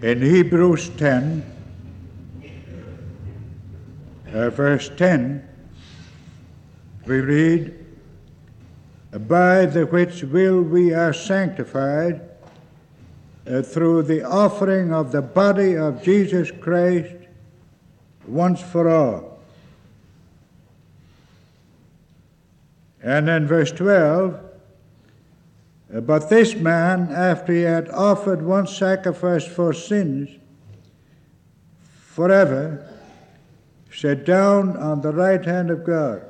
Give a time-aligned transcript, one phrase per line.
[0.00, 1.42] In Hebrews 10,
[4.32, 5.48] uh, verse 10,
[7.04, 7.84] we read,
[9.26, 12.20] By the which will we are sanctified
[13.44, 17.16] uh, through the offering of the body of Jesus Christ
[18.28, 19.40] once for all.
[23.02, 24.47] And then verse 12,
[25.94, 30.28] Uh, but this man, after he had offered one sacrifice for sins
[31.80, 32.86] forever,
[33.90, 36.22] sat down on the right hand of God.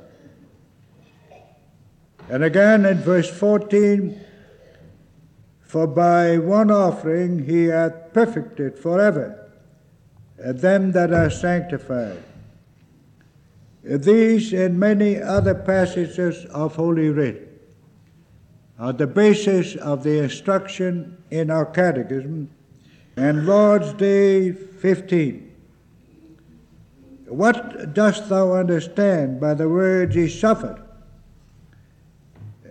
[2.29, 4.19] And again in verse 14,
[5.61, 9.51] for by one offering he hath perfected forever
[10.43, 12.23] uh, them that are sanctified.
[13.83, 17.48] Uh, these and many other passages of Holy Writ
[18.79, 22.49] are the basis of the instruction in our catechism
[23.17, 25.45] and Lord's Day 15.
[27.27, 30.81] What dost thou understand by the words he suffered?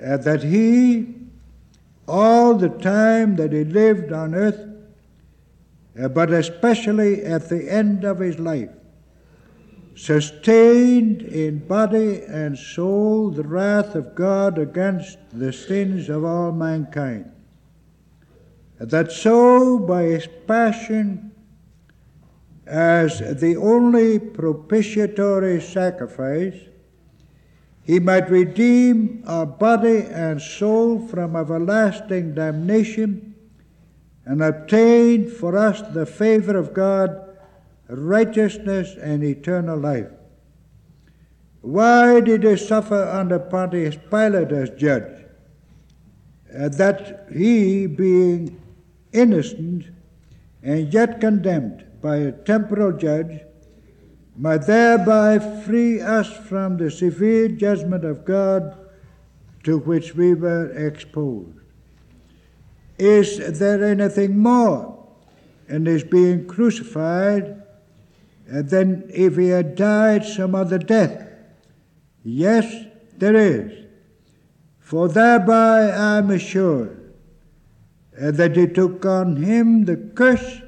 [0.02, 1.14] Uh, that he,
[2.06, 4.66] all the time that he lived on earth,
[6.00, 8.70] uh, but especially at the end of his life,
[9.98, 17.32] sustained in body and soul the wrath of God against the sins of all mankind.
[18.78, 21.32] That so by his passion,
[22.64, 26.54] as the only propitiatory sacrifice,
[27.82, 33.34] he might redeem our body and soul from everlasting damnation
[34.24, 37.27] and obtain for us the favor of God
[37.88, 40.08] righteousness and eternal life.
[41.60, 45.24] Why did he suffer under Pontius Pilate as judge?
[46.54, 48.60] Uh, that he, being
[49.12, 49.86] innocent
[50.62, 53.40] and yet condemned by a temporal judge,
[54.36, 58.78] might thereby free us from the severe judgment of God
[59.64, 61.58] to which we were exposed.
[62.98, 65.06] Is there anything more
[65.68, 67.57] in his being crucified
[68.48, 71.28] and then if he had died some other death.
[72.24, 72.86] Yes,
[73.18, 73.86] there is.
[74.80, 77.12] For thereby I am assured
[78.18, 80.62] that he took on him the curse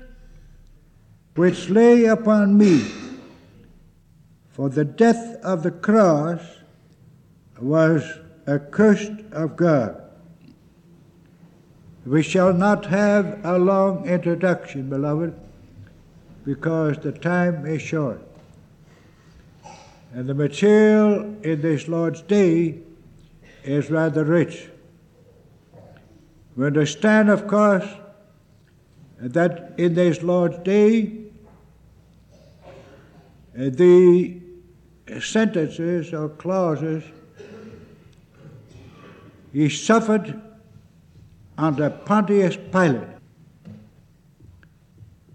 [1.34, 2.84] which lay upon me.
[4.50, 6.42] For the death of the cross
[7.58, 8.04] was
[8.46, 10.02] accursed of God.
[12.04, 15.34] We shall not have a long introduction, beloved
[16.44, 18.20] because the time is short.
[20.12, 22.78] And the material in this Lord's Day
[23.62, 24.68] is rather rich.
[26.56, 27.86] We understand, of course,
[29.18, 31.16] that in this Lord's Day,
[33.54, 34.40] the
[35.20, 37.04] sentences or clauses
[39.52, 40.40] he suffered
[41.58, 43.19] under Pontius Pilate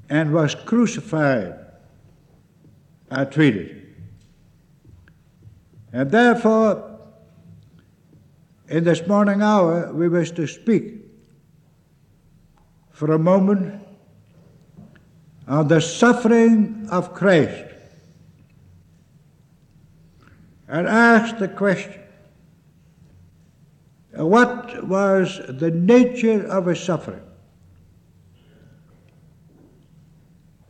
[0.10, 1.56] and was crucified
[3.12, 3.96] are treated.
[5.94, 7.00] And therefore,
[8.68, 10.96] in this morning hour, we wish to speak
[12.92, 13.82] for a moment
[15.48, 17.66] on the suffering of Christ
[20.68, 22.02] and ask the question
[24.12, 27.25] what was the nature of his suffering?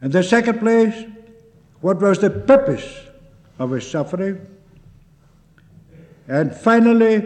[0.06, 1.04] In the second place,
[1.82, 3.08] what was the purpose
[3.58, 4.40] of his suffering?
[6.28, 7.22] And finally,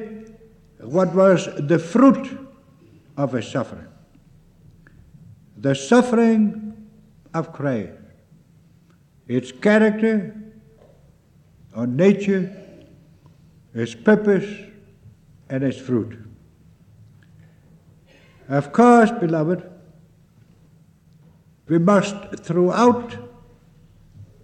[0.79, 2.39] what was the fruit
[3.17, 3.89] of his suffering?
[5.57, 6.87] The suffering
[7.33, 7.91] of Christ,
[9.27, 10.33] its character
[11.75, 12.49] or nature,
[13.73, 14.47] its purpose,
[15.49, 16.17] and its fruit.
[18.47, 19.69] Of course, beloved,
[21.69, 23.19] we must, throughout uh,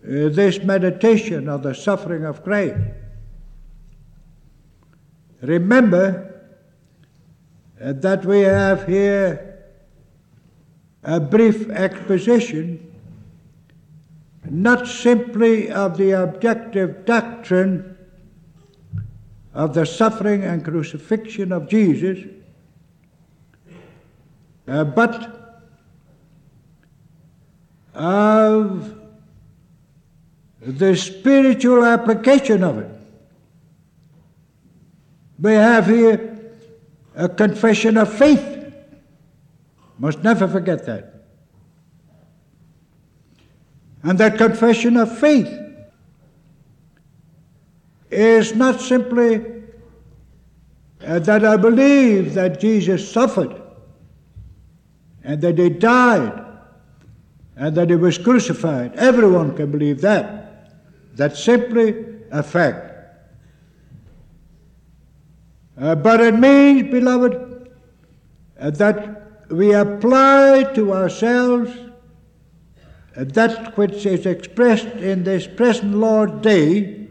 [0.04, 2.77] this meditation of the suffering of Christ,
[5.42, 6.31] remember
[7.81, 9.63] uh, that we have here
[11.04, 12.92] a brief exposition
[14.48, 17.98] not simply of the objective doctrine
[19.56, 22.19] of the suffering and crucifixion of Jesus,
[24.68, 25.34] uh, but
[27.95, 28.94] of
[30.59, 32.92] the spiritual application of it.
[35.39, 36.51] We have here
[37.15, 38.74] a confession of faith.
[39.97, 41.13] Must never forget that.
[44.03, 45.51] And that confession of faith
[48.12, 49.63] is not simply
[51.01, 53.62] uh, that I believe that Jesus suffered
[55.24, 56.44] and that he died
[57.57, 58.96] and that he was crucified.
[58.96, 60.72] Everyone can believe that.
[61.16, 62.92] That's simply a fact.
[65.78, 67.69] Uh, but it means, beloved,
[68.60, 71.72] uh, that we apply to ourselves
[73.16, 77.07] uh, that which is expressed in this present Lord's Day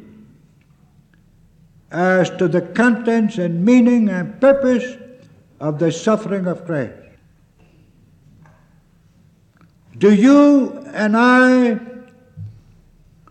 [1.91, 4.97] as to the contents and meaning and purpose
[5.61, 7.04] of the suffering of Christ.
[9.97, 11.79] Do you and I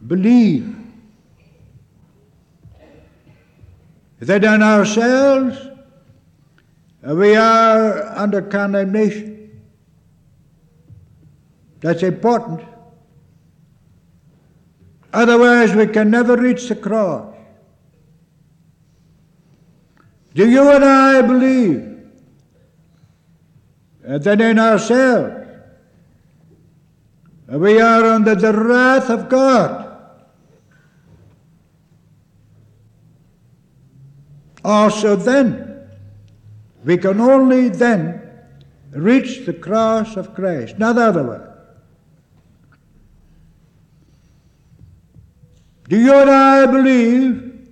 [0.07, 0.75] believe
[4.19, 5.57] that in ourselves
[7.01, 9.61] we are under condemnation?
[11.81, 12.61] That's important.
[15.11, 17.35] Otherwise, we can never reach the cross.
[20.33, 21.89] Do you and I believe
[24.01, 25.42] that in ourselves
[27.59, 29.83] we are under the wrath of God.
[34.63, 35.89] Also, then,
[36.83, 38.21] we can only then
[38.91, 41.49] reach the cross of Christ, not otherwise.
[45.89, 47.67] Do you and I believe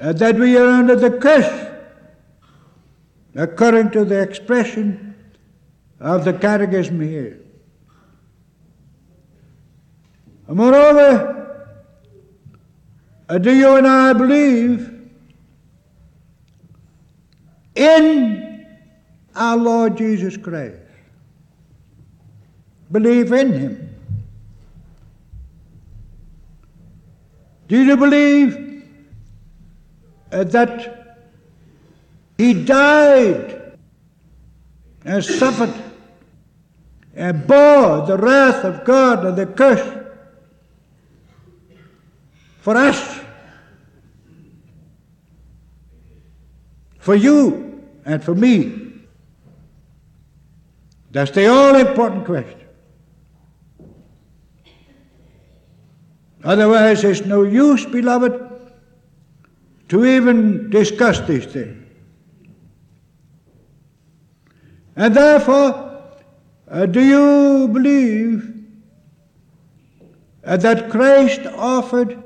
[0.00, 1.70] that we are under the curse,
[3.36, 5.14] according to the expression
[6.00, 7.43] of the Catechism here?
[10.46, 11.34] Moreover,
[13.28, 15.08] uh, do you and I believe
[17.74, 18.66] in
[19.34, 20.76] our Lord Jesus Christ?
[22.92, 23.96] Believe in Him.
[27.66, 28.84] Do you believe
[30.30, 31.18] that
[32.36, 33.78] He died
[35.06, 35.72] and suffered
[37.14, 40.03] and bore the wrath of God and the curse
[42.64, 43.20] for us,
[46.98, 49.02] for you, and for me.
[51.10, 52.62] That's the all important question.
[56.42, 58.32] Otherwise, there's no use, beloved,
[59.90, 61.86] to even discuss these things.
[64.96, 66.00] And therefore,
[66.66, 68.54] uh, do you believe
[70.42, 72.23] uh, that Christ offered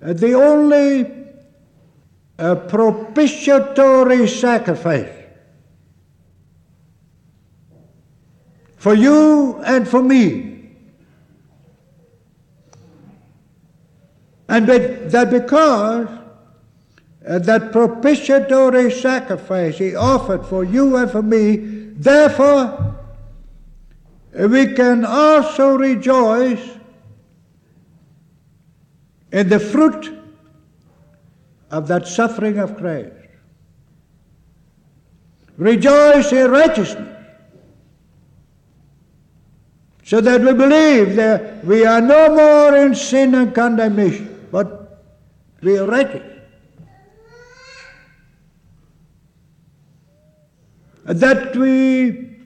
[0.00, 1.12] the only
[2.38, 5.12] uh, propitiatory sacrifice
[8.76, 10.46] for you and for me.
[14.48, 16.08] And that because
[17.28, 22.96] uh, that propitiatory sacrifice he offered for you and for me, therefore
[24.32, 26.79] we can also rejoice
[29.32, 30.16] in the fruit
[31.70, 33.12] of that suffering of Christ.
[35.56, 37.16] Rejoice in righteousness,
[40.02, 45.04] so that we believe that we are no more in sin and condemnation, but
[45.62, 46.22] we are righteous.
[51.04, 52.36] That we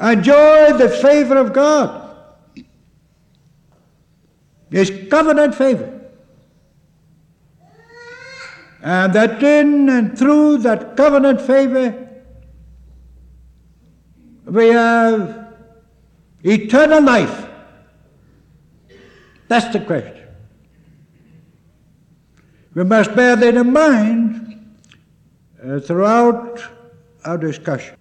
[0.00, 1.99] enjoy the favor of God
[4.70, 6.00] is covenant favor.
[8.82, 12.08] And that in and through that covenant favor,
[14.46, 15.54] we have
[16.42, 17.46] eternal life.
[19.48, 20.16] That's the question.
[22.74, 24.76] We must bear that in mind
[25.62, 26.62] uh, throughout
[27.24, 27.96] our discussion.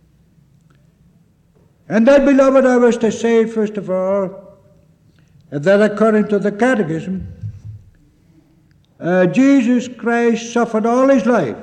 [1.90, 4.49] And that, beloved, I was to say, first of all,
[5.50, 7.28] that according to the Catechism,
[9.00, 11.58] uh, Jesus Christ suffered all his life,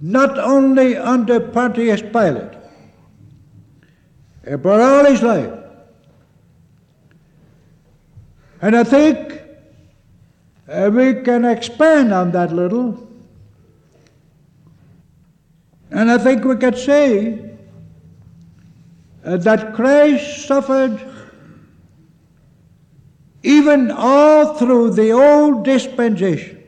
[0.00, 2.54] not only under Pontius Pilate,
[4.50, 5.52] uh, but all his life.
[8.62, 9.42] And I think
[10.68, 13.08] uh, we can expand on that little.
[15.90, 17.56] And I think we could say
[19.24, 21.00] uh, that Christ suffered
[23.42, 26.62] even all through the old dispensation.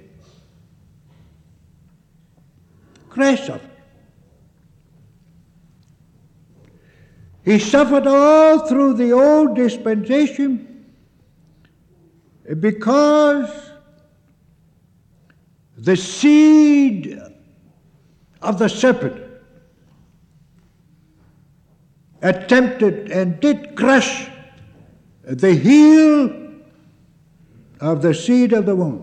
[3.10, 3.68] Christ suffered.
[7.44, 10.86] He suffered all through the old dispensation
[12.60, 13.50] because
[15.76, 17.20] the seed
[18.40, 19.20] of the serpent
[22.22, 24.28] attempted and did crush
[25.24, 26.41] the heel
[27.82, 29.02] of the seed of the woman.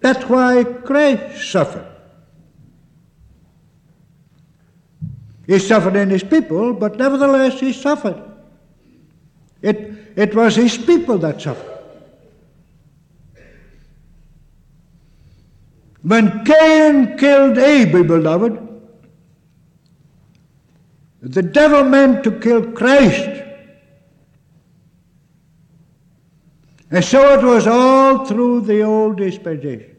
[0.00, 1.86] That's why Christ suffered.
[5.46, 8.20] He suffered in his people, but nevertheless he suffered.
[9.60, 11.68] It, it was his people that suffered.
[16.00, 18.58] When Cain killed Abel, beloved,
[21.20, 23.31] the devil meant to kill Christ.
[26.92, 29.96] And so it was all through the old dispensation.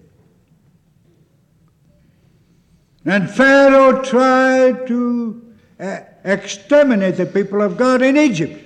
[3.04, 8.64] And Pharaoh tried to uh, exterminate the people of God in Egypt.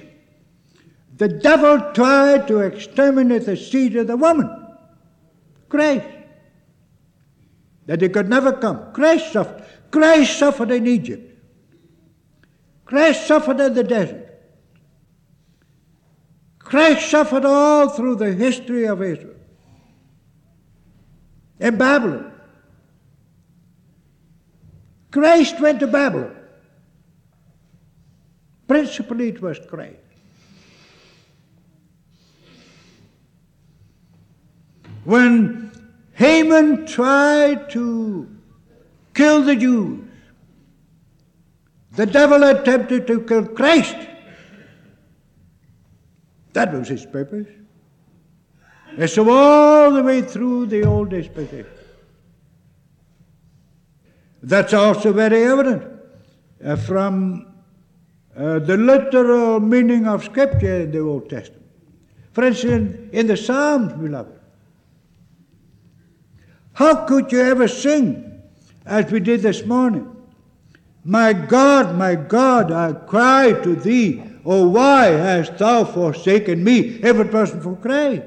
[1.15, 4.49] The devil tried to exterminate the seed of the woman,
[5.69, 6.05] Christ.
[7.85, 8.91] That he could never come.
[8.91, 9.63] Christ suffered.
[9.89, 11.39] Christ suffered in Egypt.
[12.83, 14.26] Christ suffered in the desert.
[16.67, 19.35] Christ suffered all through the history of Israel.
[21.59, 22.33] In Babylon.
[25.09, 26.35] Christ went to Babylon.
[28.67, 29.95] Principally, it was Christ.
[35.05, 35.71] When
[36.15, 38.27] Haman tried to
[39.13, 40.03] kill the Jews,
[41.93, 43.95] the devil attempted to kill Christ.
[46.57, 47.45] That was his purpose.
[48.97, 51.67] And so all the way through the Old Testament.
[54.41, 55.83] That's also very evident
[56.65, 57.45] uh, from
[58.35, 61.63] uh, the literal meaning of Scripture in the Old Testament.
[62.31, 64.39] For instance, in the Psalms, beloved,
[66.73, 68.41] how could you ever sing
[68.83, 70.11] as we did this morning?
[71.03, 76.79] My God, my God, I cry to thee, Oh, why hast thou forsaken me?
[76.79, 78.23] If it wasn't for Christ.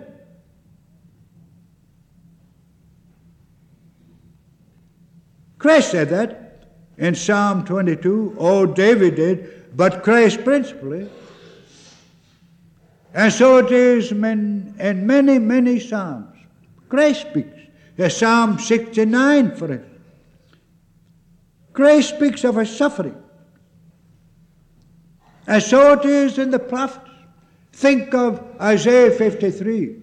[5.56, 8.36] Christ said that in Psalm 22.
[8.38, 11.08] Oh, David did, but Christ principally.
[13.14, 16.36] And so it is in, in many, many Psalms.
[16.90, 17.58] Christ speaks.
[17.96, 19.86] There's Psalm 69, for instance.
[21.72, 23.16] Christ speaks of his suffering.
[25.50, 27.10] And so it is in the prophets.
[27.72, 29.96] Think of Isaiah 53,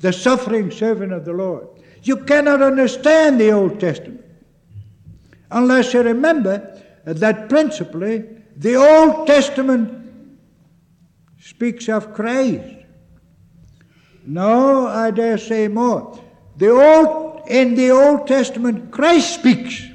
[0.00, 1.66] the suffering servant of the Lord.
[2.02, 4.22] You cannot understand the Old Testament
[5.50, 10.12] unless you remember that principally the Old Testament
[11.40, 12.84] speaks of Christ.
[14.26, 16.22] No, I dare say more.
[16.58, 19.86] The Old, in the Old Testament, Christ speaks.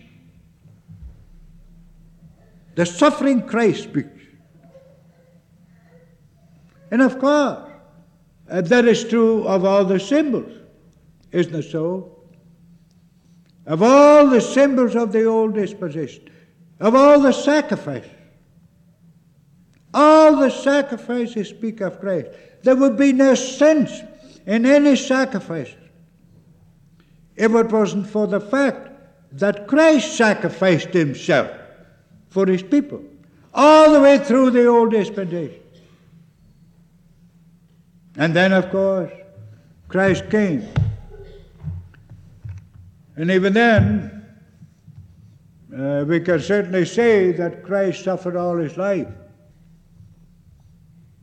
[2.74, 4.17] The suffering Christ speaks.
[6.92, 7.70] And of course,
[8.50, 10.52] uh, that is true of all the symbols,
[11.32, 12.18] isn't it so?
[13.68, 16.30] of all the symbols of the old disposition,
[16.80, 18.10] of all the sacrifices.
[19.94, 22.30] All the sacrifices speak of Christ.
[22.64, 23.92] There would be no sense
[24.46, 25.74] in any sacrifice
[27.36, 28.90] if it wasn't for the fact
[29.34, 31.52] that Christ sacrificed himself
[32.30, 33.04] for his people
[33.54, 35.62] all the way through the old dispensation.
[38.18, 39.12] And then, of course,
[39.88, 40.68] Christ came
[43.18, 44.26] and even then,
[45.76, 49.08] uh, we can certainly say that Christ suffered all his life.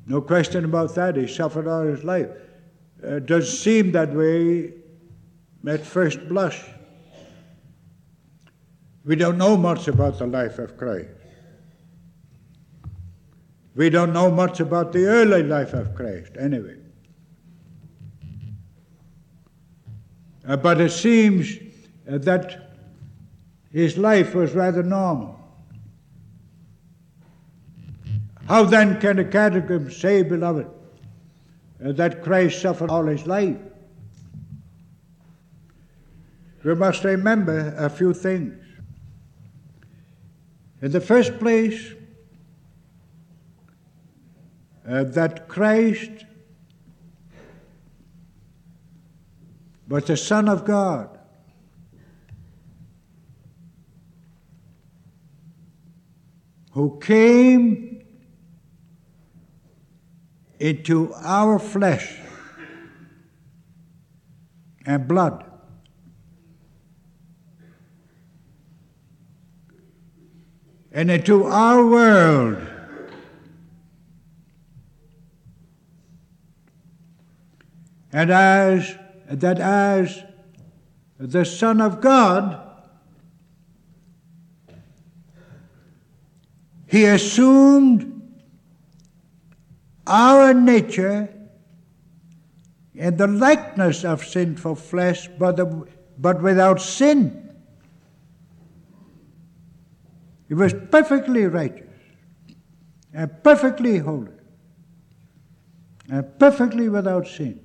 [0.07, 1.17] No question about that.
[1.17, 2.29] He suffered all his life.
[3.03, 4.73] Uh, it does seem that way
[5.67, 6.61] at first blush.
[9.05, 11.11] We don't know much about the life of Christ.
[13.77, 16.84] We don't know much about the early life of Christ, anyway.
[20.47, 21.57] Uh, but it seems
[22.09, 22.71] uh, that
[23.73, 25.41] his life was rather normal.
[28.47, 30.67] How then can a catechism say, beloved,
[31.85, 33.57] uh, that Christ suffered all his life?
[36.63, 38.55] We must remember a few things.
[40.83, 41.93] In the first place,
[44.87, 46.27] uh, that Christ
[49.89, 51.15] was the Son of God.
[56.75, 58.05] who came
[60.59, 62.19] into our flesh
[64.85, 65.45] and blood.
[70.91, 72.59] And into our world.
[78.13, 78.97] And as
[79.29, 80.23] that as
[81.19, 82.61] the Son of God,
[86.87, 88.11] he assumed
[90.07, 91.29] our nature
[92.95, 95.87] in the likeness of sinful flesh, but, the,
[96.19, 97.41] but without sin.
[100.47, 101.89] He was perfectly righteous
[103.13, 104.31] and perfectly holy
[106.11, 107.64] and perfectly without sin.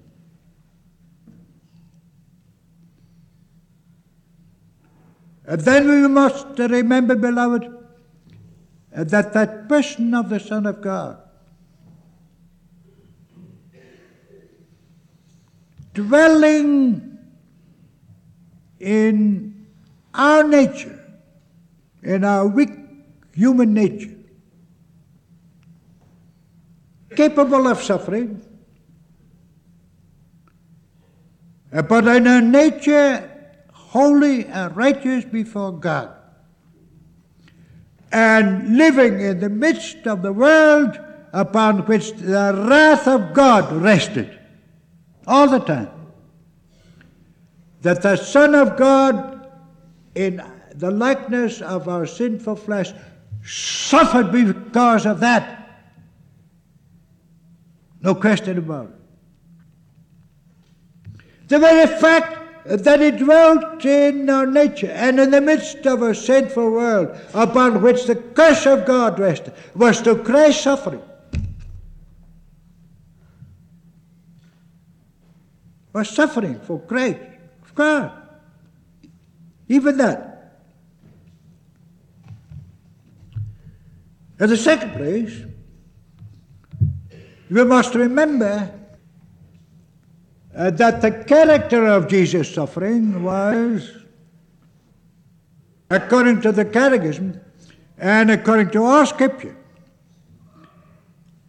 [5.49, 7.75] And then we must remember, beloved,
[8.91, 11.17] that that person of the Son of God
[15.95, 17.17] dwelling
[18.79, 19.65] in
[20.13, 21.03] our nature,
[22.03, 22.69] in our weak
[23.33, 24.15] human nature,
[27.15, 28.39] capable of suffering,
[31.71, 33.28] but in a nature
[33.89, 36.11] holy and righteous before God,
[38.11, 40.99] and living in the midst of the world
[41.33, 44.37] upon which the wrath of God rested
[45.25, 45.89] all the time.
[47.81, 49.49] That the Son of God,
[50.13, 50.39] in
[50.75, 52.91] the likeness of our sinful flesh,
[53.43, 55.81] suffered because of that.
[58.01, 58.95] No question about it.
[61.47, 62.38] The very fact
[62.69, 67.81] that he dwelt in our nature and in the midst of a sinful world upon
[67.81, 71.01] which the curse of God rested was to Christ's suffering.
[75.93, 77.19] Was suffering for Christ,
[77.63, 78.11] of God.
[79.67, 80.53] Even that.
[84.39, 85.41] In the second place,
[87.49, 88.78] we must remember
[90.59, 93.89] uh, that the character of Jesus' suffering was,
[95.89, 97.39] according to the Catechism
[97.97, 99.55] and according to our Scripture,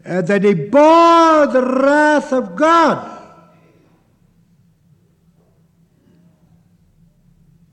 [0.07, 3.18] uh, that he bore the wrath of God.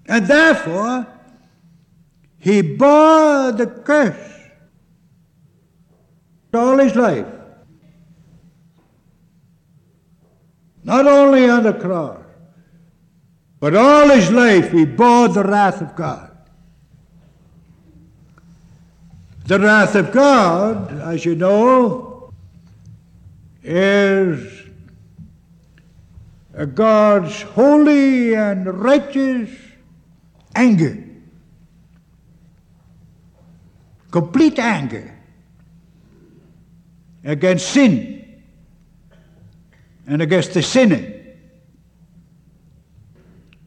[0.08, 1.06] And therefore,
[2.40, 4.34] he bore the curse
[6.52, 7.37] all his life.
[10.88, 12.24] Not only on the cross,
[13.60, 16.32] but all his life he bore the wrath of God.
[19.48, 22.32] The wrath of God, as you know,
[23.64, 24.64] is
[26.74, 29.50] God's holy and righteous
[30.56, 31.04] anger.
[34.10, 35.20] Complete anger
[37.26, 38.17] against sin
[40.08, 41.14] and against the sinner.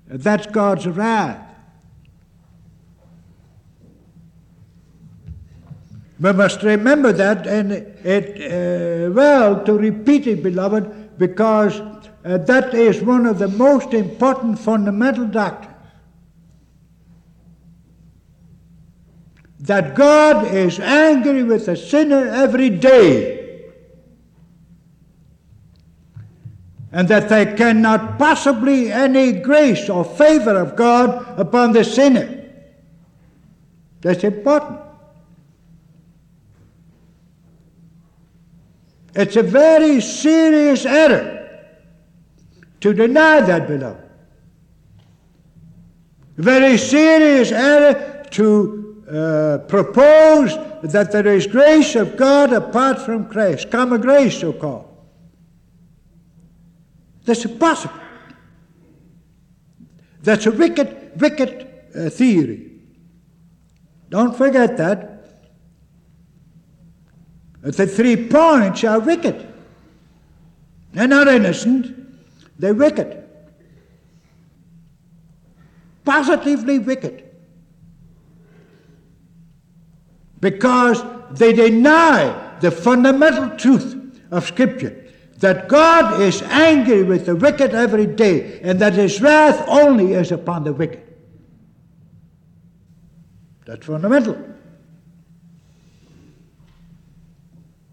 [0.06, 1.46] That's God's wrath.
[6.18, 11.80] We must remember that, and it uh, well to repeat it, beloved, because
[12.24, 15.76] uh, that is one of the most important fundamental doctrines.
[19.60, 23.39] That God is angry with the sinner every day.
[26.92, 32.36] And that there cannot possibly any grace or favor of God upon the sinner.
[34.00, 34.80] That's important.
[39.14, 41.40] It's a very serious error
[42.80, 44.08] to deny that, beloved.
[46.36, 53.70] Very serious error to uh, propose that there is grace of God apart from Christ,
[53.70, 54.89] common grace, so called.
[57.24, 57.94] That's impossible.
[60.22, 62.72] That's a wicked, wicked uh, theory.
[64.08, 65.06] Don't forget that.
[67.62, 69.46] The three points are wicked.
[70.92, 71.96] They're not innocent,
[72.58, 73.24] they're wicked.
[76.04, 77.24] Positively wicked.
[80.40, 84.99] Because they deny the fundamental truth of Scripture
[85.40, 90.32] that God is angry with the wicked every day, and that his wrath only is
[90.32, 91.02] upon the wicked.
[93.66, 94.38] That's fundamental.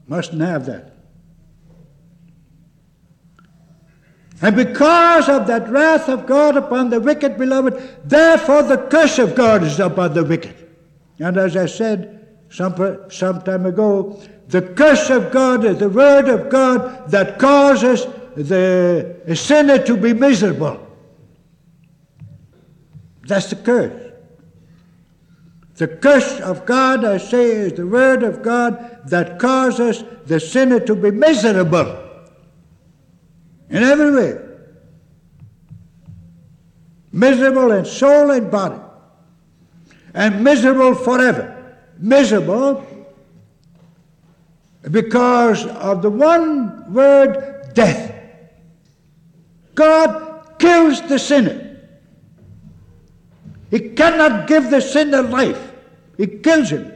[0.08, 0.94] Mustn't have that.
[4.42, 9.36] And because of that wrath of God upon the wicked, beloved, therefore the curse of
[9.36, 10.56] God is upon the wicked.
[11.20, 16.30] And as I said some, some time ago, the curse of God is the word
[16.30, 20.86] of God that causes the sinner to be miserable.
[23.24, 24.14] That's the curse.
[25.76, 30.80] The curse of God, I say, is the word of God that causes the sinner
[30.80, 32.04] to be miserable
[33.70, 34.40] in every way.
[37.12, 38.80] Miserable in soul and body,
[40.14, 41.76] and miserable forever.
[41.98, 42.86] Miserable
[44.91, 48.13] because of the one word death.
[49.76, 51.80] God kills the sinner.
[53.69, 55.73] He cannot give the sinner life.
[56.17, 56.93] He kills him.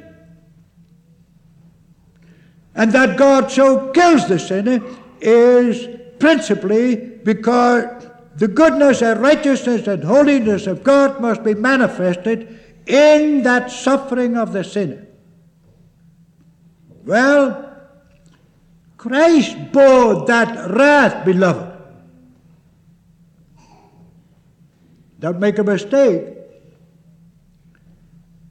[2.73, 4.81] And that God so kills the sinner
[5.19, 5.87] is
[6.19, 13.69] principally because the goodness and righteousness and holiness of God must be manifested in that
[13.69, 15.05] suffering of the sinner.
[17.03, 17.70] Well,
[19.01, 21.71] Christ bore that wrath, beloved.
[25.17, 26.37] Don't make a mistake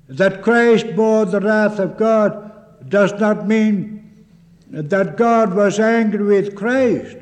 [0.08, 2.50] that Christ bore the wrath of God
[2.88, 4.26] does not mean
[4.70, 7.18] that God was angry with Christ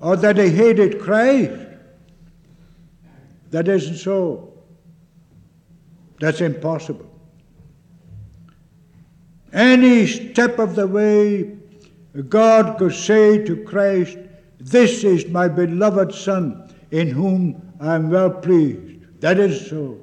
[0.00, 1.66] or that he hated Christ.
[3.52, 4.52] That isn't so.
[6.18, 7.09] That's impossible.
[9.52, 11.56] Any step of the way,
[12.28, 14.16] God could say to Christ,
[14.58, 19.20] This is my beloved Son, in whom I am well pleased.
[19.20, 19.98] That is so.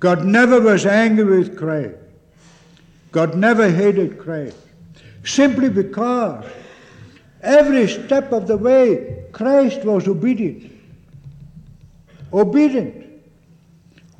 [0.00, 1.96] God never was angry with Christ.
[3.12, 4.56] God never hated Christ.
[5.24, 6.44] Simply because
[7.42, 10.72] every step of the way Christ was obedient.
[12.32, 13.01] Obedient.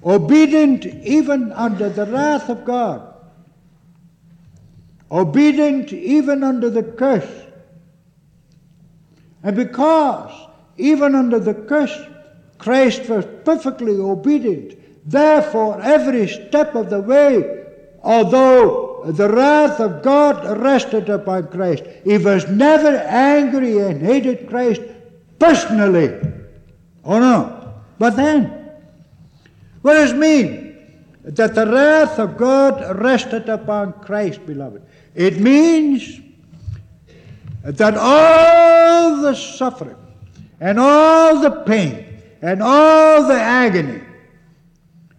[0.05, 3.15] Obedient even under the wrath of God.
[5.11, 7.47] Obedient even under the curse.
[9.43, 11.97] And because even under the curse,
[12.59, 17.65] Christ was perfectly obedient Therefore, every step of the way,
[18.03, 24.83] although the wrath of God rested upon Christ, he was never angry and hated Christ
[25.39, 26.21] personally.
[27.05, 27.75] Oh no.
[27.99, 28.62] But then,
[29.83, 30.71] what does it mean?
[31.25, 34.83] That the wrath of God rested upon Christ, beloved.
[35.15, 36.21] It means
[37.63, 39.97] that all the suffering
[40.61, 44.03] and all the pain and all the agony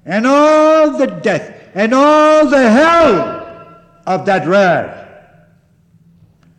[0.06, 5.08] and all the death and all the hell of that wrath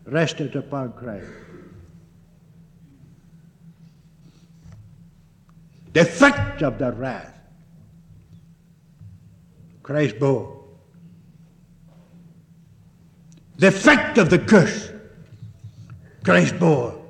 [0.06, 1.26] rested upon Christ.
[5.92, 7.33] The effect of that wrath,
[9.84, 10.64] Christ bore.
[13.58, 14.90] The effect of the curse,
[16.24, 17.00] Christ bore.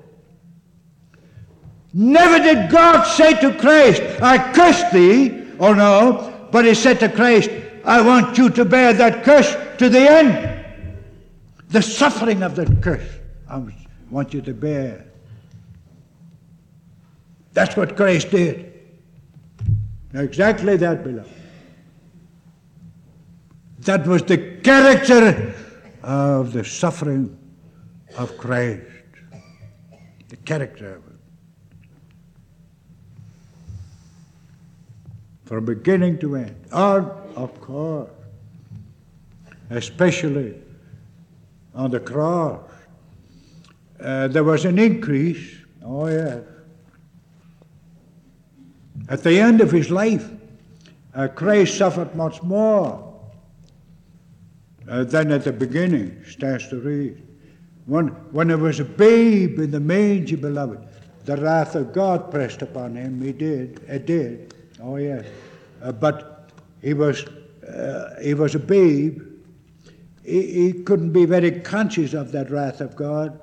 [1.92, 7.08] Never did God say to Christ, I curse thee, or no, but he said to
[7.08, 7.48] Christ,
[7.84, 10.66] I want you to bear that curse to the end.
[11.68, 13.08] The suffering of that curse,
[13.48, 13.62] I
[14.10, 15.06] want you to bear.
[17.52, 18.72] That's what Christ did.
[20.12, 21.43] Exactly that, beloved.
[23.84, 25.54] That was the character
[26.02, 27.38] of the suffering
[28.16, 28.82] of Christ.
[30.28, 31.14] The character of it.
[35.44, 36.56] from beginning to end.
[36.72, 38.10] And of course,
[39.70, 40.54] especially
[41.74, 42.60] on the cross,
[44.00, 45.56] uh, there was an increase.
[45.84, 46.42] Oh, yes.
[49.08, 50.26] At the end of his life,
[51.14, 53.03] uh, Christ suffered much more
[54.88, 57.22] uh, than at the beginning, starts to read.
[57.86, 60.80] When, when there was a babe in the manger, beloved,
[61.24, 63.20] the wrath of God pressed upon him.
[63.20, 63.84] He did.
[63.88, 64.54] It did.
[64.82, 65.26] Oh, yes.
[65.82, 66.50] Uh, but
[66.82, 67.24] he was,
[67.66, 69.22] uh, he was a babe.
[70.24, 73.40] He, he couldn't be very conscious of that wrath of God.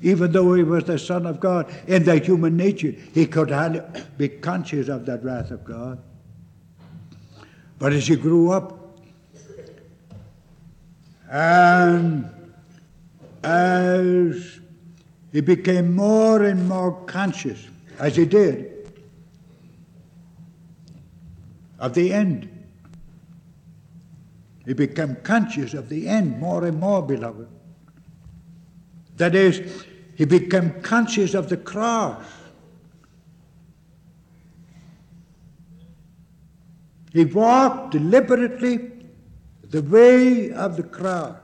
[0.00, 3.82] Even though he was the Son of God in the human nature, he could hardly
[4.18, 6.02] be conscious of that wrath of God.
[7.78, 8.81] But as he grew up,
[11.32, 12.28] and
[13.42, 14.60] as
[15.32, 17.66] he became more and more conscious,
[17.98, 18.70] as he did,
[21.78, 22.50] of the end.
[24.66, 27.48] He became conscious of the end more and more, beloved.
[29.16, 32.24] That is, he became conscious of the cross.
[37.12, 39.01] He walked deliberately
[39.72, 41.34] the way of the cross,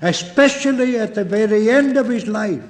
[0.00, 2.62] especially at the very end of his life.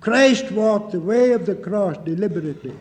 [0.00, 2.74] Christ walked the way of the cross deliberately,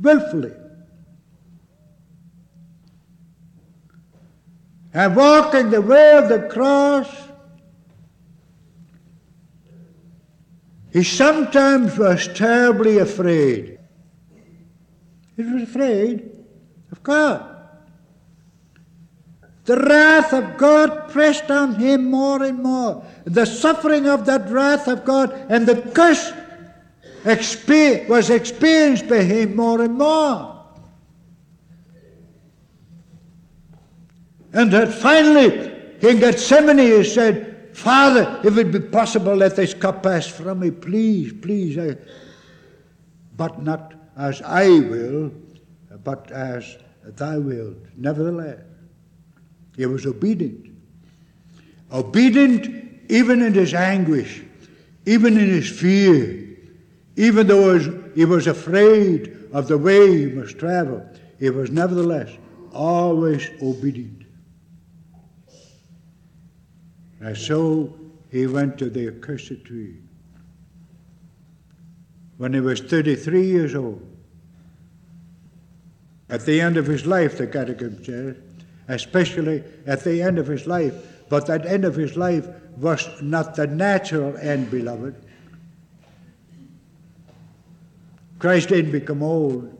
[0.00, 0.52] willfully.
[4.94, 7.08] And walking the way of the cross,
[10.92, 13.77] he sometimes was terribly afraid.
[15.38, 16.30] He was afraid
[16.90, 17.54] of God.
[19.66, 23.04] The wrath of God pressed on him more and more.
[23.24, 26.32] The suffering of that wrath of God and the curse
[27.24, 30.64] was experienced by him more and more.
[34.52, 35.70] And that finally,
[36.00, 40.72] in Gethsemane, he said, Father, if it be possible, let this cup pass from me.
[40.72, 41.78] Please, please.
[41.78, 41.96] I,
[43.36, 45.32] but not as I will,
[46.04, 46.76] but as
[47.16, 47.74] thy will.
[47.96, 48.60] Nevertheless.
[49.76, 50.66] He was obedient.
[51.92, 54.42] Obedient even in his anguish,
[55.06, 56.46] even in his fear,
[57.16, 57.78] even though
[58.14, 62.30] he was afraid of the way he must travel, he was nevertheless
[62.72, 64.24] always obedient.
[67.20, 67.96] And so
[68.30, 69.98] he went to the accursed tree.
[72.38, 74.00] When he was 33 years old,
[76.30, 78.36] at the end of his life, the Catechism says,
[78.88, 80.94] especially at the end of his life.
[81.28, 82.46] But that end of his life
[82.76, 85.14] was not the natural end, beloved.
[88.38, 89.74] Christ didn't become old.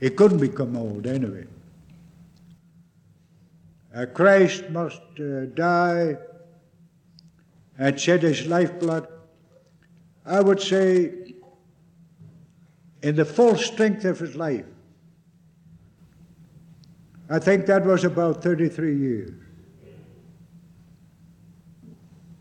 [0.00, 1.46] He couldn't become old anyway.
[3.94, 6.16] Uh, Christ must uh, die
[7.78, 9.06] and shed his lifeblood,
[10.24, 11.34] I would say,
[13.02, 14.64] in the full strength of his life.
[17.28, 19.32] I think that was about 33 years.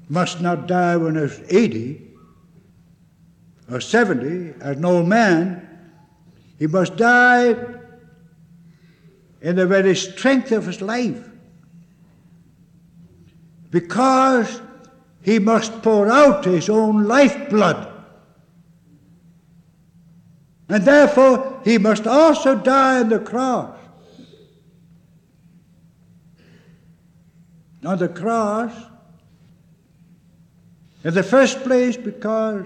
[0.10, 2.08] Must not die when he was 80
[3.72, 5.68] or 70 as an old man.
[6.60, 7.56] He must die
[9.42, 11.28] in the very strength of his life
[13.72, 14.62] because
[15.24, 17.88] he must pour out his own lifeblood.
[20.70, 23.78] And therefore, he must also die on the cross.
[27.86, 28.74] on the cross,
[31.04, 32.66] in the first place, because,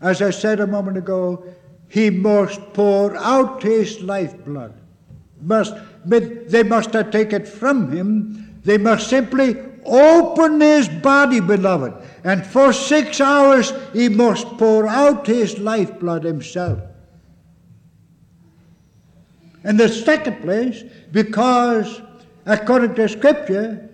[0.00, 1.44] as I said a moment ago,
[1.88, 4.74] he must pour out his lifeblood.
[5.40, 5.74] Must,
[6.04, 8.60] they must not take it from him.
[8.64, 11.94] They must simply open his body, beloved.
[12.24, 16.80] And for six hours he must pour out his lifeblood himself.
[19.64, 22.02] In the second place, because
[22.46, 23.88] according to Scripture,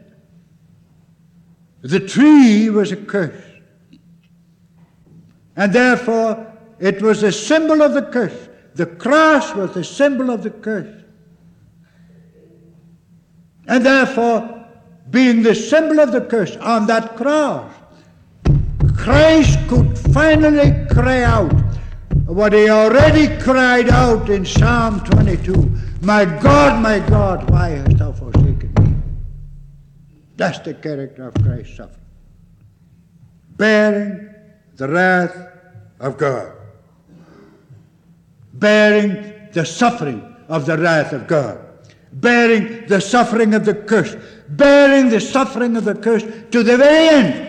[1.83, 3.45] the tree was a curse.
[5.57, 8.49] And therefore, it was a symbol of the curse.
[8.75, 11.03] The cross was the symbol of the curse.
[13.67, 14.58] And therefore,
[15.11, 17.73] being the symbol of the curse on that cross,
[18.97, 21.53] Christ could finally cry out
[22.27, 28.13] what he already cried out in Psalm 22 My God, my God, why hast thou
[28.13, 28.95] forsaken me?
[30.37, 32.05] That's the character of Christ's suffering.
[33.57, 34.35] Bearing
[34.77, 35.37] the wrath
[36.01, 36.53] of God.
[38.53, 41.59] Bearing the suffering of the wrath of God.
[42.13, 44.17] Bearing the suffering of the curse.
[44.49, 47.49] Bearing the suffering of the curse to the very end.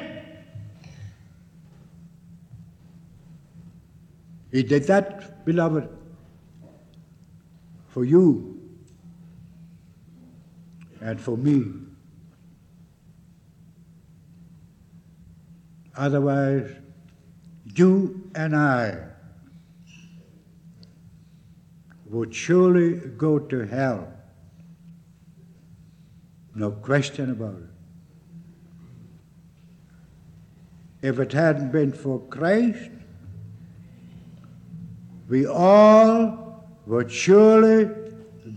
[4.52, 5.88] He did that, beloved,
[7.88, 8.60] for you
[11.02, 11.64] and for me.
[15.96, 16.70] Otherwise,
[17.76, 18.98] you and I
[22.06, 24.19] would surely go to hell.
[26.56, 27.70] No question about it.
[31.02, 32.90] If it hadn't been for Christ,
[35.30, 37.90] we all would surely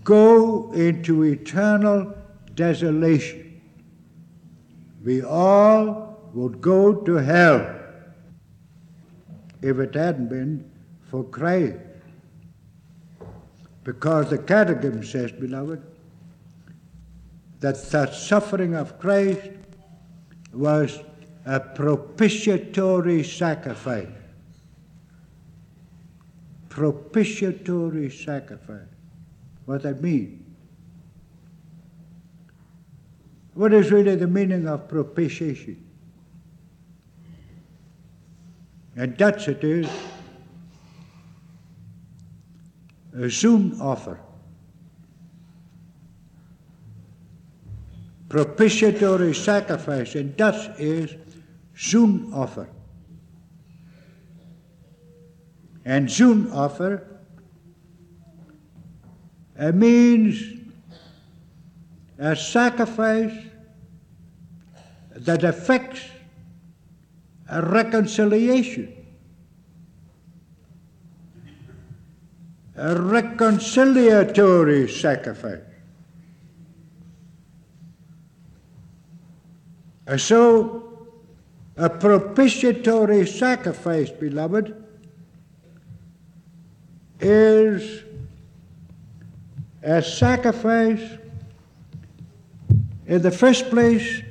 [0.03, 2.15] go into eternal
[2.55, 3.61] desolation.
[5.05, 7.79] We all would go to hell
[9.61, 10.71] if it hadn't been
[11.11, 11.77] for Christ.
[13.85, 15.83] Because the Catechism says, beloved,
[17.63, 19.41] that the suffering of Christ
[20.53, 20.99] was
[21.47, 24.09] a propitiatory sacrifice.
[26.69, 28.89] Propitiatory sacrifice.
[29.65, 30.45] What does that mean?
[33.55, 35.89] What is really the meaning of propitiation?
[38.97, 39.89] And Dutch it is
[43.13, 44.19] a zoenoffer.
[48.33, 51.15] Propitiatory sacrifice and Dutch is
[51.77, 52.67] zoenoffer.
[55.85, 57.03] And zoenoffer
[59.59, 60.43] it uh, means
[62.19, 63.37] a sacrifice
[65.15, 66.01] that affects
[67.51, 68.95] a reconciliation.
[72.77, 75.72] A reconciliatory sacrifice.
[80.07, 81.09] And so,
[81.77, 84.85] a propitiatory sacrifice, beloved,
[87.21, 88.03] is
[89.83, 91.19] a sacrifice
[93.07, 94.23] in the first place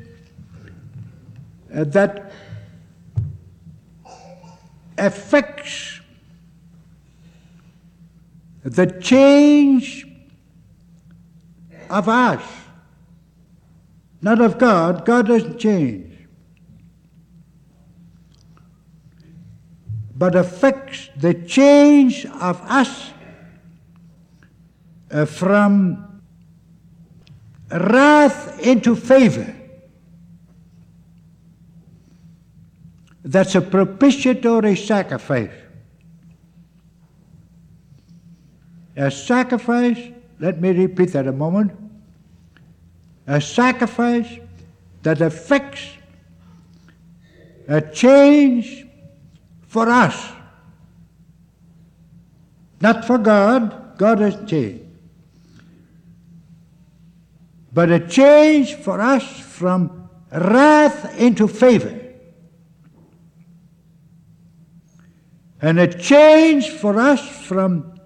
[1.74, 2.32] uh, that
[4.98, 6.00] affects
[8.64, 10.06] the change
[11.90, 12.44] of us,
[14.22, 15.06] not of God.
[15.06, 16.14] God doesn't change.
[20.16, 23.12] But affects the change of us
[25.10, 26.22] uh, from
[27.72, 29.56] wrath into favor.
[33.24, 35.52] That's a propitiatory sacrifice.
[38.96, 39.98] A sacrifice,
[40.40, 41.81] let me repeat that a moment.
[43.28, 44.40] A sacrifice
[45.04, 45.82] that affects
[47.68, 48.86] a change
[49.68, 50.32] for us.
[52.82, 54.86] Not for God, God has changed.
[57.74, 61.98] But a change for us from wrath into favor.
[65.62, 68.00] And a change for us from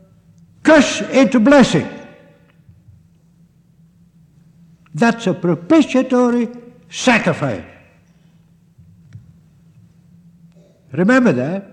[0.62, 1.90] curse into blessing.
[4.96, 6.48] That's a propitiatory
[6.90, 7.66] sacrifice.
[10.94, 11.70] Remember that.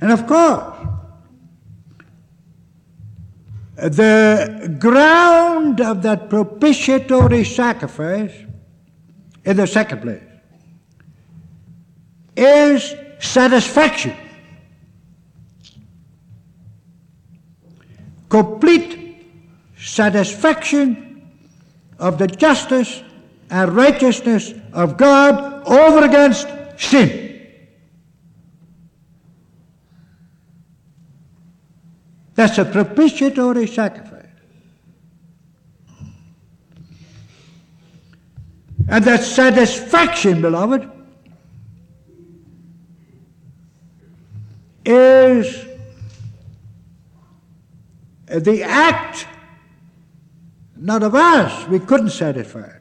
[0.00, 0.88] And of course,
[3.76, 8.32] the ground of that propitiatory sacrifice,
[9.44, 10.22] in the second place,
[12.34, 14.16] is satisfaction.
[18.30, 18.99] Complete
[19.80, 21.30] satisfaction
[21.98, 23.02] of the justice
[23.50, 27.28] and righteousness of God over against sin.
[32.34, 34.26] That's a propitiatory sacrifice.
[38.88, 40.90] And that satisfaction, beloved,
[44.84, 45.66] is
[48.26, 49.26] the act
[50.80, 51.68] not of us.
[51.68, 52.80] We couldn't satisfy it.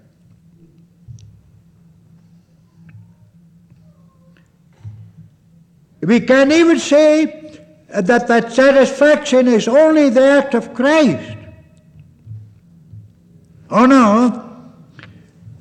[6.01, 11.37] We can even say that that satisfaction is only the act of Christ.
[13.69, 14.71] Oh no,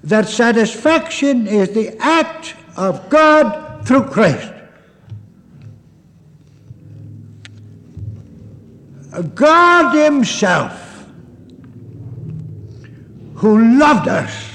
[0.05, 4.53] that satisfaction is the act of God through Christ.
[9.35, 10.88] God Himself,
[13.39, 14.51] who loved us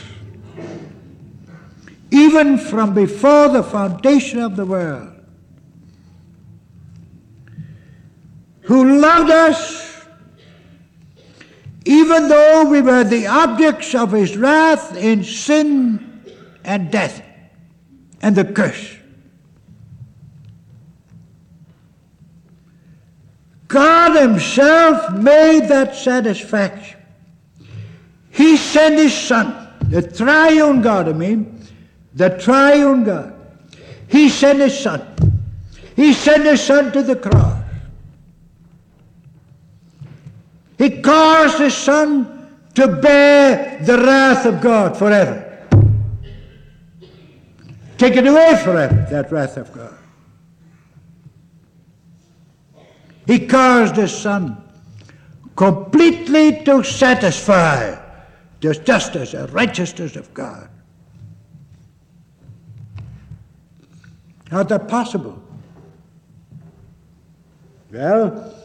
[2.11, 5.09] even from before the foundation of the world,
[8.63, 10.05] who loved us
[11.85, 16.21] even though we were the objects of His wrath in sin
[16.65, 17.23] and death
[18.21, 18.97] and the curse.
[23.69, 26.99] God Himself made that satisfaction.
[28.33, 31.65] He sent His Son, the triune God, I mean,
[32.13, 33.33] the triune God.
[34.07, 35.07] He sent His Son.
[35.95, 37.63] He sent His Son to the cross.
[40.77, 45.53] He caused His Son to bear the wrath of God forever.
[47.97, 49.93] Take it away forever, that wrath of God.
[53.25, 54.61] He caused his Son
[55.55, 58.02] completely to satisfy
[58.63, 60.69] the justice and righteousness of God.
[64.49, 65.41] How's that possible?
[67.91, 68.55] Well,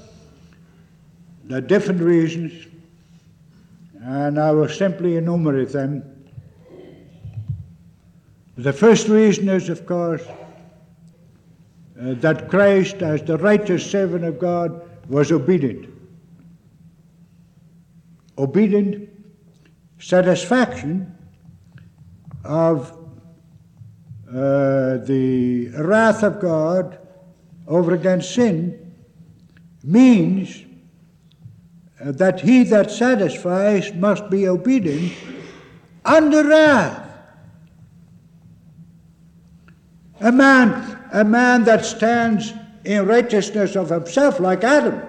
[1.44, 2.66] there are different reasons,
[4.01, 6.05] and I will simply enumerate them.
[8.57, 10.24] The first reason is, of course,
[12.01, 15.92] uh, that Christ, as the righteous servant of God, was obedient.
[18.36, 19.18] Obedient
[19.99, 21.16] satisfaction
[22.44, 22.92] of
[24.28, 26.99] uh, the wrath of God
[27.66, 28.94] over against sin
[29.82, 30.64] means
[32.01, 35.12] uh, that he that satisfies must be obedient
[36.05, 37.05] under wrath.
[40.20, 42.53] A man, a man that stands
[42.84, 45.07] in righteousness of himself, like Adam,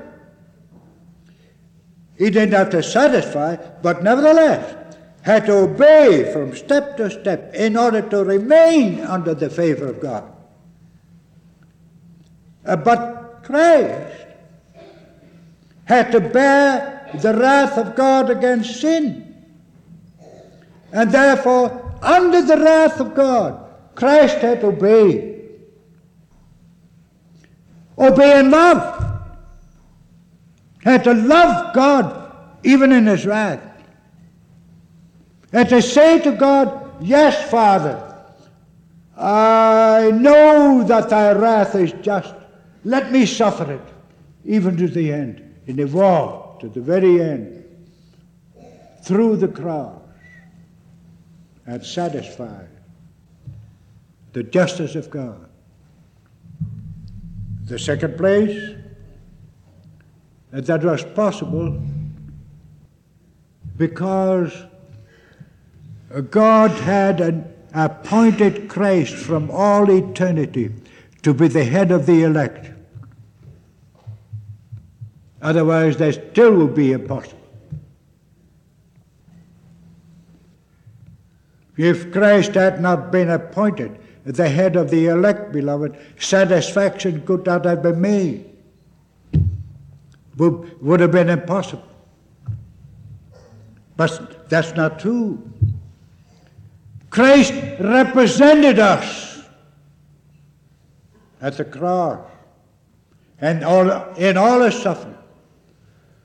[2.19, 4.75] he didn't have to satisfy, but nevertheless
[5.21, 10.01] had to obey from step to step in order to remain under the favor of
[10.01, 10.29] God.
[12.65, 14.25] Uh, but Christ
[15.85, 19.25] had to bear the wrath of God against sin.
[20.91, 23.65] And therefore, under the wrath of God,
[23.95, 25.39] Christ had to obey.
[27.97, 29.08] Obey in love.
[30.89, 33.61] Had to love God even in his wrath.
[35.53, 38.25] And to say to God, Yes, Father,
[39.15, 42.33] I know that thy wrath is just.
[42.83, 43.87] Let me suffer it,
[44.43, 45.61] even to the end.
[45.67, 47.63] In the war, to the very end,
[49.03, 50.01] through the cross,
[51.67, 52.63] and satisfy
[54.33, 55.47] the justice of God.
[57.65, 58.75] The second place,
[60.51, 61.79] that was possible
[63.77, 64.65] because
[66.29, 70.73] God had an appointed Christ from all eternity
[71.21, 72.71] to be the head of the elect.
[75.41, 77.37] Otherwise, that still would be impossible.
[81.77, 87.65] If Christ had not been appointed the head of the elect, beloved, satisfaction could not
[87.65, 88.45] have been made.
[90.39, 91.83] Would, would have been impossible.
[93.97, 95.43] But that's not true.
[97.09, 99.43] Christ represented us
[101.41, 102.25] at the cross
[103.41, 105.17] and all, in all his suffering.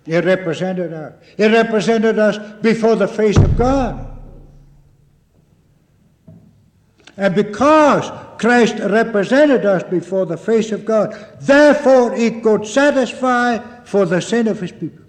[0.05, 1.15] He represented us.
[1.37, 4.11] He represented us before the face of God.
[7.17, 14.07] And because Christ represented us before the face of God, therefore he could satisfy for
[14.07, 15.05] the sin of his people,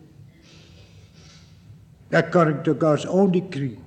[2.12, 3.80] according to God's own decree.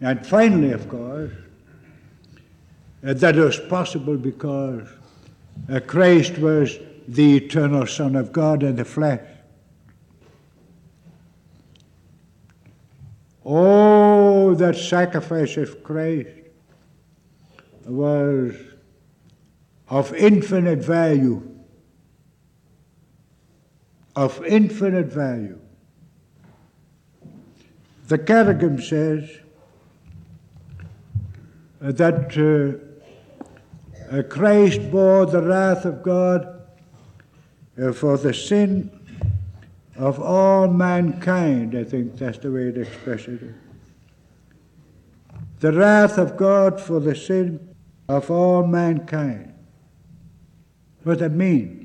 [0.00, 1.32] And finally, of course,
[3.04, 4.88] uh, that was possible because
[5.68, 9.20] uh, Christ was the eternal Son of God in the flesh.
[13.44, 16.28] Oh, that sacrifice of Christ
[17.84, 18.54] was
[19.88, 21.51] of infinite value.
[24.14, 25.58] Of infinite value.
[28.08, 29.30] The Catechism says
[31.80, 32.36] that
[34.12, 36.62] uh, uh, Christ bore the wrath of God
[37.80, 38.90] uh, for the sin
[39.96, 41.74] of all mankind.
[41.74, 43.54] I think that's the way it expresses it.
[45.60, 47.74] The wrath of God for the sin
[48.08, 49.54] of all mankind.
[51.04, 51.81] What does that mean?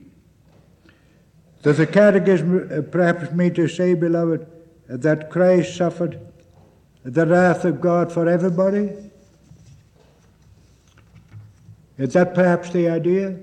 [1.64, 4.45] Does the uh, Catechism perhaps mean to say, beloved,
[4.88, 6.20] that Christ suffered
[7.03, 8.91] the wrath of God for everybody?
[11.97, 13.38] Is that perhaps the idea?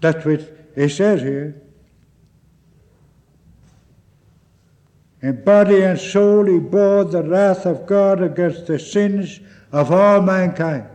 [0.00, 0.40] That's what
[0.76, 1.60] it says here.
[5.20, 9.40] In body and soul he bore the wrath of God against the sins
[9.72, 10.88] of all mankind.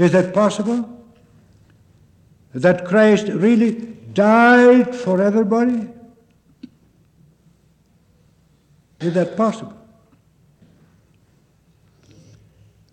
[0.00, 0.88] Is that possible?
[2.54, 3.72] That Christ really
[4.14, 5.90] died for everybody?
[8.98, 9.76] Is that possible?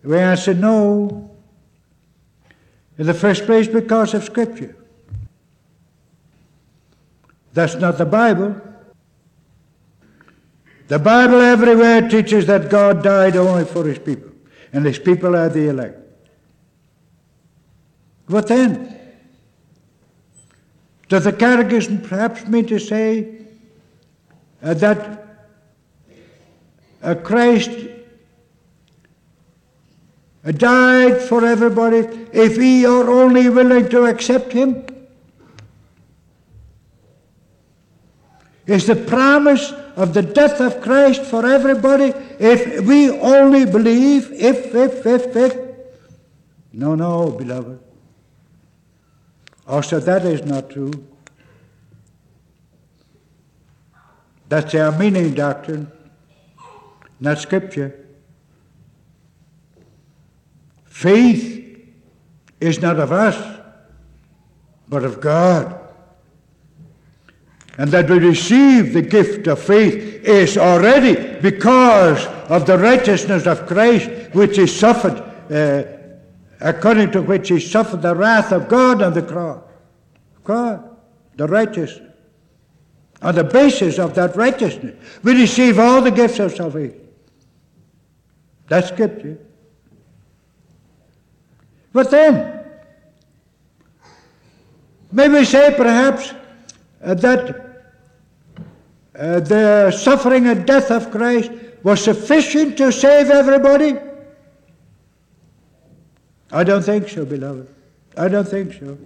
[0.03, 1.31] We answer no.
[2.97, 4.75] In the first place, because of Scripture.
[7.53, 8.61] That's not the Bible.
[10.89, 14.31] The Bible everywhere teaches that God died only for his people,
[14.73, 16.06] and his people are the elect.
[18.27, 18.97] What then?
[21.07, 23.45] Does the Catechism perhaps mean to say
[24.61, 25.47] uh, that
[27.01, 27.69] uh, Christ
[30.43, 31.99] uh, died for everybody
[32.33, 34.85] if we are only willing to accept him?
[38.65, 44.75] Is the promise of the death of Christ for everybody if we only believe, if,
[44.75, 45.57] if, if, if?
[46.73, 47.86] No, no, beloved.
[49.67, 50.91] Also, that is not true.
[54.49, 55.91] That's the Arminian doctrine,
[57.19, 58.05] not Scripture.
[60.85, 61.57] Faith
[62.61, 63.59] is not of us,
[64.87, 65.79] but of God.
[67.77, 73.67] And that we receive the gift of faith is already because of the righteousness of
[73.67, 75.96] Christ, which he suffered, uh,
[76.59, 79.63] according to which he suffered the wrath of God on the cross.
[80.43, 80.97] God,
[81.35, 81.99] the righteous.
[83.21, 87.07] On the basis of that righteousness, we receive all the gifts of salvation.
[88.67, 89.39] That's scripture.
[91.93, 92.63] But then,
[95.11, 96.33] may we say perhaps
[97.03, 97.67] uh, that
[99.17, 101.51] uh, the suffering and death of Christ
[101.83, 103.97] was sufficient to save everybody?
[106.51, 107.73] I don't think so, beloved.
[108.15, 108.97] I don't think so.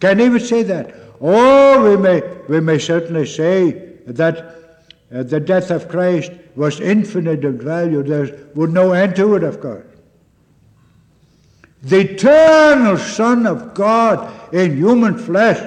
[0.00, 0.94] Can even say that?
[1.20, 3.70] Oh, we may, we may certainly say
[4.06, 4.38] that
[5.14, 8.02] uh, the death of Christ was infinite in value.
[8.02, 9.86] There was no end to it, of course.
[11.82, 15.60] The eternal Son of God in human flesh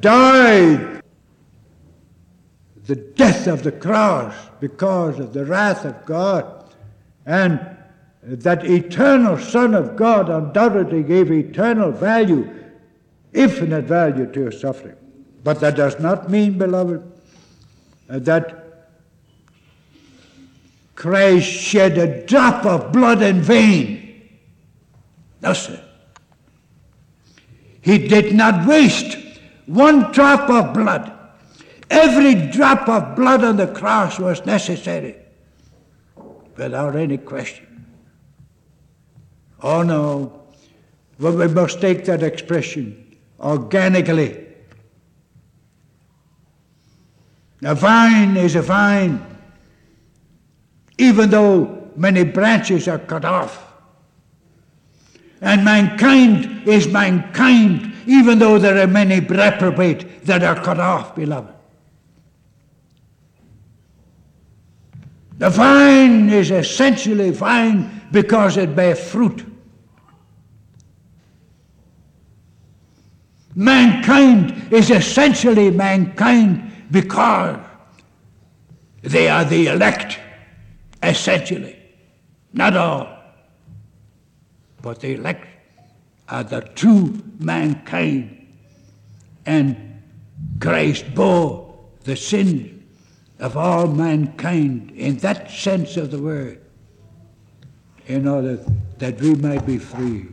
[0.00, 1.02] died
[2.86, 6.74] the death of the cross because of the wrath of God.
[7.24, 7.60] And
[8.22, 12.48] that eternal Son of God undoubtedly gave eternal value
[13.32, 14.96] infinite value to your suffering.
[15.42, 17.02] But that does not mean, beloved,
[18.08, 18.56] uh, that
[20.94, 24.28] Christ shed a drop of blood in vain.
[25.40, 25.82] No, sir.
[27.80, 29.16] He did not waste
[29.66, 31.16] one drop of blood.
[31.88, 35.16] Every drop of blood on the cross was necessary
[36.56, 37.69] without any question.
[39.62, 40.42] Oh no,
[41.18, 44.46] well, we must take that expression organically.
[47.62, 49.24] A vine is a vine,
[50.96, 53.66] even though many branches are cut off.
[55.42, 61.52] And mankind is mankind, even though there are many reprobate that are cut off, beloved.
[65.36, 69.49] The vine is essentially vine because it bears fruit.
[73.54, 77.58] Mankind is essentially mankind because
[79.02, 80.18] they are the elect,
[81.02, 81.76] essentially.
[82.52, 83.08] Not all,
[84.82, 85.46] but the elect
[86.28, 88.36] are the true mankind.
[89.46, 90.02] And
[90.60, 91.74] Christ bore
[92.04, 92.86] the sin
[93.38, 96.60] of all mankind in that sense of the word,
[98.06, 98.58] in order
[98.98, 100.28] that we might be free.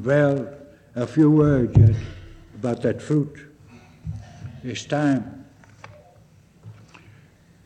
[0.00, 0.54] Well,
[1.00, 1.96] a few words yet
[2.56, 3.34] about that fruit.
[4.62, 5.46] It's time.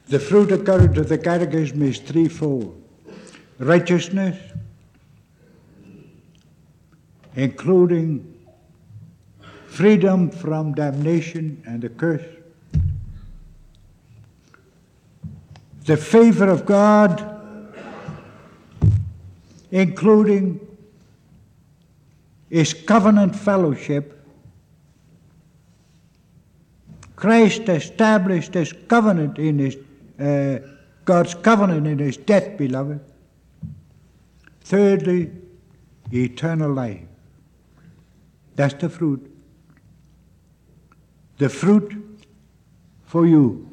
[0.07, 2.81] The fruit according to the Catechism is threefold
[3.59, 4.39] righteousness,
[7.35, 8.39] including
[9.67, 12.23] freedom from damnation and the curse,
[15.87, 17.21] the favor of God,
[19.73, 20.64] including
[22.55, 24.25] is covenant fellowship.
[27.17, 29.77] Christ established his covenant in his,
[30.21, 30.65] uh,
[31.05, 33.01] God's covenant in his death, beloved.
[34.61, 35.33] Thirdly,
[36.13, 37.01] eternal life.
[38.55, 39.29] That's the fruit.
[41.39, 41.93] The fruit
[43.05, 43.69] for you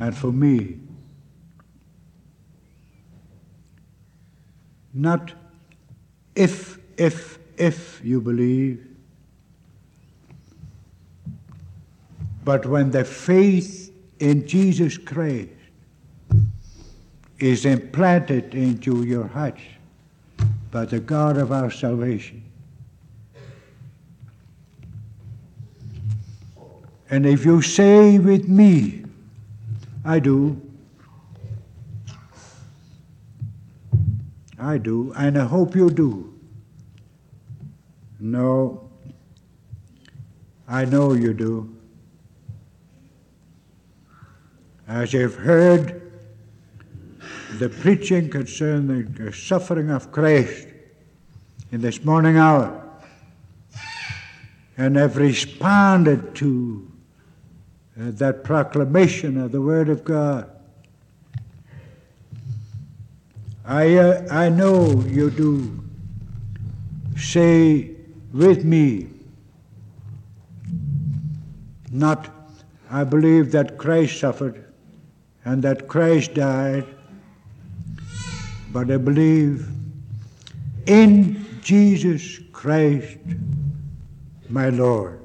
[0.00, 0.78] and for me.
[4.94, 5.34] Not
[6.34, 8.86] if if, if you believe.
[12.44, 15.50] But when the faith in Jesus Christ
[17.38, 19.62] is implanted into your hearts
[20.70, 22.42] by the God of our salvation,
[27.10, 29.04] and if you say with me,
[30.04, 30.60] I do.
[34.58, 36.33] I do, and I hope you do.
[38.24, 38.88] No,
[40.66, 41.76] I know you do.
[44.88, 46.10] As you've heard
[47.58, 50.68] the preaching concerning the suffering of Christ
[51.70, 52.82] in this morning hour,
[54.78, 56.90] and have responded to
[58.00, 60.50] uh, that proclamation of the Word of God.
[63.66, 65.84] I, uh, I know you do.
[67.18, 67.93] Say
[68.34, 69.08] with me,
[71.92, 72.28] not
[72.90, 74.64] I believe that Christ suffered
[75.44, 76.84] and that Christ died,
[78.72, 79.68] but I believe
[80.86, 83.18] in Jesus Christ,
[84.48, 85.20] my Lord.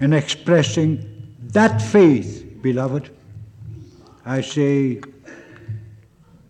[0.00, 3.10] In expressing that faith, beloved,
[4.26, 5.00] I say,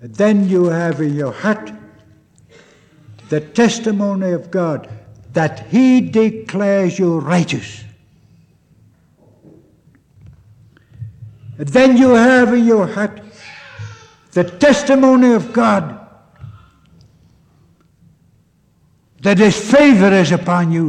[0.00, 1.73] then you have in your heart
[3.34, 4.88] the testimony of God
[5.32, 7.82] that He declares you righteous.
[11.56, 13.20] Then you have in your heart
[14.30, 15.98] the testimony of God
[19.22, 20.86] that His favor is upon you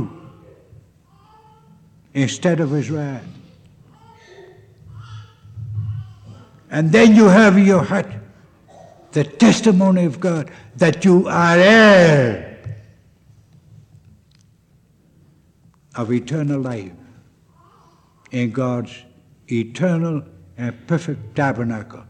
[2.13, 3.25] instead of His wrath.
[6.69, 8.11] And then you have in your heart
[9.15, 12.59] the testimony of God that you are heir
[15.95, 16.91] of eternal life
[18.31, 18.93] in God's
[19.47, 20.21] eternal
[20.57, 22.03] and perfect tabernacle.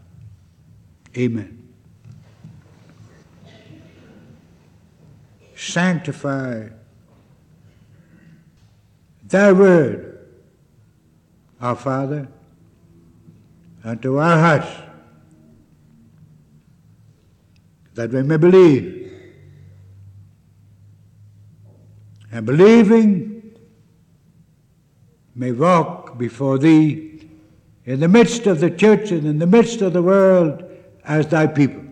[1.15, 1.71] Amen.
[5.55, 6.69] Sanctify
[9.27, 10.27] thy word,
[11.61, 12.27] our Father,
[13.83, 14.84] unto our hearts,
[17.95, 19.11] that we may believe.
[22.31, 23.55] And believing
[25.33, 27.27] may walk before thee
[27.85, 30.63] in the midst of the church and in the midst of the world
[31.03, 31.83] as thy people.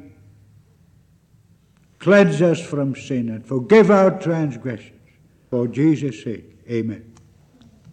[1.99, 4.99] Cleanse us from sin and forgive our transgressions.
[5.49, 7.12] For Jesus' sake, amen.